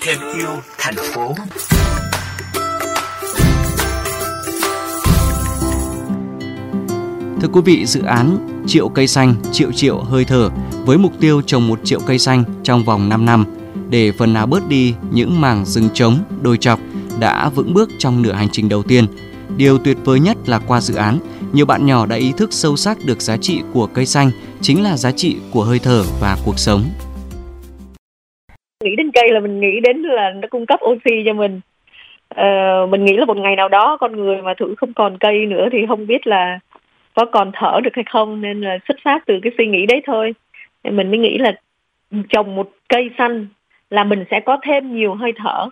[0.00, 1.34] thêm yêu thành phố
[7.40, 10.50] Thưa quý vị, dự án Triệu cây xanh, triệu triệu hơi thở
[10.84, 13.44] với mục tiêu trồng một triệu cây xanh trong vòng 5 năm
[13.90, 16.80] để phần nào bớt đi những mảng rừng trống, đồi chọc
[17.20, 19.06] đã vững bước trong nửa hành trình đầu tiên.
[19.56, 21.18] Điều tuyệt vời nhất là qua dự án,
[21.52, 24.82] nhiều bạn nhỏ đã ý thức sâu sắc được giá trị của cây xanh chính
[24.82, 26.80] là giá trị của hơi thở và cuộc sống.
[28.84, 31.60] Nghĩ đến cây là mình nghĩ đến là nó cung cấp oxy cho mình.
[32.28, 32.46] Ờ,
[32.90, 35.68] mình nghĩ là một ngày nào đó con người mà thử không còn cây nữa
[35.72, 36.58] thì không biết là
[37.14, 40.02] có còn thở được hay không nên là xuất phát từ cái suy nghĩ đấy
[40.06, 40.34] thôi
[40.84, 41.52] nên mình mới nghĩ là
[42.28, 43.46] trồng một cây xanh
[43.90, 45.68] là mình sẽ có thêm nhiều hơi thở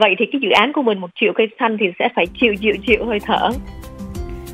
[0.00, 2.54] vậy thì cái dự án của mình một triệu cây xanh thì sẽ phải chịu
[2.60, 3.48] chịu chịu hơi thở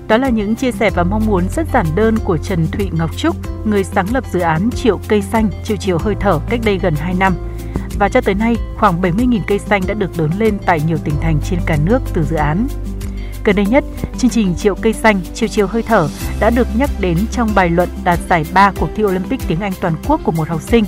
[0.09, 3.17] đó là những chia sẻ và mong muốn rất giản đơn của Trần Thụy Ngọc
[3.17, 3.37] Trúc,
[3.67, 6.95] người sáng lập dự án Triệu Cây Xanh, Triệu Chiều Hơi Thở cách đây gần
[6.95, 7.35] 2 năm.
[7.99, 11.15] Và cho tới nay, khoảng 70.000 cây xanh đã được lớn lên tại nhiều tỉnh
[11.21, 12.67] thành trên cả nước từ dự án.
[13.45, 13.85] Gần đây nhất,
[14.19, 16.09] chương trình Triệu cây xanh, chiều chiều hơi thở
[16.41, 19.73] đã được nhắc đến trong bài luận đạt giải 3 cuộc thi Olympic tiếng Anh
[19.81, 20.85] toàn quốc của một học sinh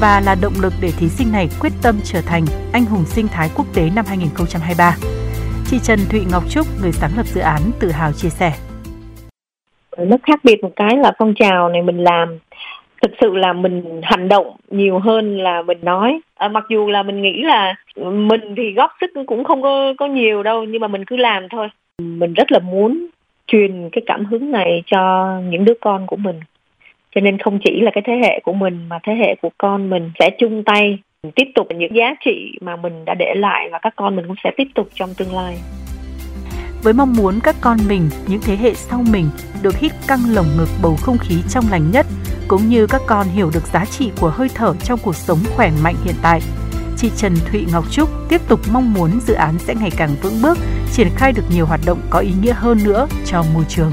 [0.00, 3.28] và là động lực để thí sinh này quyết tâm trở thành anh hùng sinh
[3.28, 4.96] thái quốc tế năm 2023.
[5.66, 8.52] Chị Trần Thụy Ngọc Trúc, người sáng lập dự án, tự hào chia sẻ.
[9.98, 12.38] Nó khác biệt một cái là phong trào này mình làm
[13.02, 17.02] thực sự là mình hành động nhiều hơn là mình nói à, mặc dù là
[17.02, 20.88] mình nghĩ là mình thì góp sức cũng không có có nhiều đâu nhưng mà
[20.88, 23.06] mình cứ làm thôi mình rất là muốn
[23.46, 26.40] truyền cái cảm hứng này cho những đứa con của mình
[27.16, 29.90] cho nên không chỉ là cái thế hệ của mình mà thế hệ của con
[29.90, 30.98] mình sẽ chung tay
[31.34, 34.36] tiếp tục những giá trị mà mình đã để lại và các con mình cũng
[34.44, 35.56] sẽ tiếp tục trong tương lai
[36.82, 39.28] với mong muốn các con mình, những thế hệ sau mình
[39.62, 42.06] được hít căng lồng ngực bầu không khí trong lành nhất,
[42.48, 45.70] cũng như các con hiểu được giá trị của hơi thở trong cuộc sống khỏe
[45.82, 46.40] mạnh hiện tại
[46.96, 50.42] chị Trần Thụy Ngọc Trúc tiếp tục mong muốn dự án sẽ ngày càng vững
[50.42, 50.58] bước,
[50.92, 53.92] triển khai được nhiều hoạt động có ý nghĩa hơn nữa cho môi trường.